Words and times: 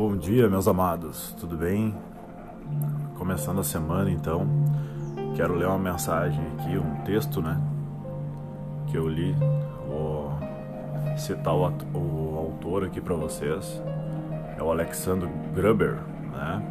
Bom 0.00 0.16
dia, 0.16 0.48
meus 0.48 0.66
amados, 0.66 1.36
tudo 1.38 1.58
bem? 1.58 1.94
Começando 3.18 3.60
a 3.60 3.62
semana, 3.62 4.10
então, 4.10 4.48
quero 5.36 5.54
ler 5.54 5.66
uma 5.66 5.78
mensagem 5.78 6.40
aqui, 6.54 6.78
um 6.78 7.04
texto, 7.04 7.42
né? 7.42 7.60
Que 8.86 8.96
eu 8.96 9.06
li, 9.06 9.36
vou 9.86 10.32
citar 11.18 11.54
o, 11.54 11.66
o 11.92 12.34
autor 12.38 12.84
aqui 12.84 12.98
para 12.98 13.14
vocês, 13.14 13.78
é 14.56 14.62
o 14.62 14.70
Alexander 14.70 15.28
Gruber, 15.54 15.98
né? 16.32 16.66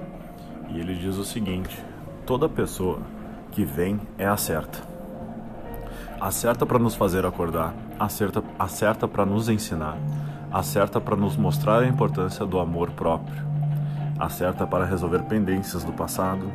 E 0.69 0.79
ele 0.79 0.95
diz 0.95 1.15
o 1.17 1.23
seguinte: 1.23 1.85
toda 2.25 2.49
pessoa 2.49 2.97
que 3.51 3.63
vem 3.63 3.99
é 4.17 4.25
a 4.25 4.37
certa. 4.37 4.79
Acerta 6.19 6.65
para 6.65 6.79
nos 6.79 6.95
fazer 6.95 7.27
acordar, 7.27 7.75
acerta, 7.99 8.43
acerta 8.57 9.07
para 9.07 9.23
nos 9.23 9.49
ensinar 9.49 9.99
acerta 10.51 10.99
para 10.99 11.15
nos 11.15 11.37
mostrar 11.37 11.83
a 11.83 11.87
importância 11.87 12.45
do 12.45 12.59
amor 12.59 12.91
próprio, 12.91 13.45
acerta 14.17 14.65
para 14.65 14.85
resolver 14.85 15.23
pendências 15.23 15.83
do 15.83 15.93
passado, 15.93 16.51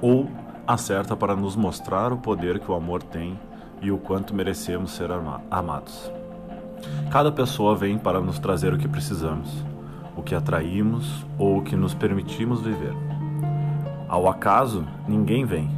ou 0.00 0.28
acerta 0.66 1.16
para 1.16 1.34
nos 1.34 1.56
mostrar 1.56 2.12
o 2.12 2.18
poder 2.18 2.60
que 2.60 2.70
o 2.70 2.74
amor 2.74 3.02
tem 3.02 3.38
e 3.82 3.90
o 3.90 3.98
quanto 3.98 4.34
merecemos 4.34 4.92
ser 4.92 5.10
amados. 5.50 6.10
Cada 7.10 7.32
pessoa 7.32 7.74
vem 7.74 7.98
para 7.98 8.20
nos 8.20 8.38
trazer 8.38 8.72
o 8.72 8.78
que 8.78 8.88
precisamos, 8.88 9.64
o 10.16 10.22
que 10.22 10.34
atraímos 10.34 11.26
ou 11.38 11.58
o 11.58 11.62
que 11.62 11.76
nos 11.76 11.94
permitimos 11.94 12.62
viver. 12.62 12.94
Ao 14.08 14.28
acaso, 14.28 14.86
ninguém 15.08 15.44
vem. 15.44 15.70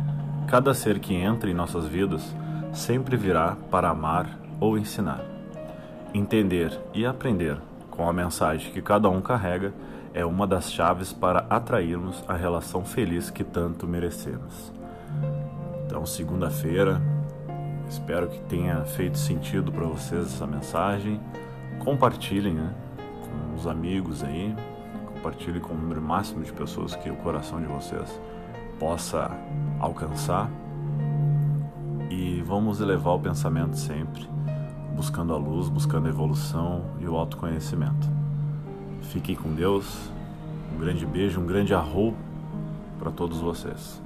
Cada 0.47 0.75
ser 0.75 0.99
que 0.99 1.15
entra 1.15 1.51
em 1.51 1.55
nossas 1.55 1.87
vidas 1.87 2.35
sempre 2.73 3.17
virá 3.17 3.57
para 3.71 3.91
amar 3.91 4.27
ou 4.61 4.79
ensinar. 4.79 5.32
Entender 6.15 6.79
e 6.93 7.07
aprender 7.07 7.57
com 7.91 8.07
a 8.07 8.13
mensagem 8.13 8.71
que 8.71 8.83
cada 8.83 9.09
um 9.09 9.23
carrega 9.23 9.73
é 10.13 10.23
uma 10.27 10.47
das 10.47 10.71
chaves 10.71 11.11
para 11.11 11.47
atrairmos 11.49 12.23
a 12.29 12.35
relação 12.35 12.85
feliz 12.85 13.31
que 13.31 13.43
tanto 13.43 13.87
merecemos. 13.87 14.71
Então, 15.87 16.05
segunda-feira, 16.05 17.01
espero 17.89 18.29
que 18.29 18.39
tenha 18.41 18.85
feito 18.85 19.17
sentido 19.17 19.73
para 19.73 19.87
vocês 19.87 20.27
essa 20.27 20.47
mensagem. 20.47 21.19
Compartilhem 21.79 22.57
né, 22.57 22.75
com 23.23 23.57
os 23.57 23.67
amigos 23.67 24.23
aí, 24.23 24.55
compartilhem 25.15 25.63
com 25.63 25.73
o 25.73 25.79
número 25.79 26.03
máximo 26.03 26.45
de 26.45 26.53
pessoas 26.53 26.95
que 26.95 27.09
o 27.09 27.17
coração 27.17 27.59
de 27.59 27.67
vocês 27.67 28.21
possa 28.79 29.31
alcançar. 29.81 30.51
E 32.11 32.43
vamos 32.43 32.83
elevar 32.83 33.15
o 33.15 33.19
pensamento 33.19 33.79
sempre 33.79 34.29
buscando 34.95 35.33
a 35.33 35.37
luz, 35.37 35.69
buscando 35.69 36.07
a 36.07 36.11
evolução 36.11 36.85
e 37.01 37.07
o 37.07 37.17
autoconhecimento. 37.17 38.09
Fiquem 39.03 39.35
com 39.35 39.53
Deus. 39.55 40.11
Um 40.75 40.81
grande 40.81 41.05
beijo, 41.05 41.41
um 41.41 41.47
grande 41.47 41.75
arro 41.75 42.15
para 42.99 43.11
todos 43.11 43.39
vocês. 43.39 44.01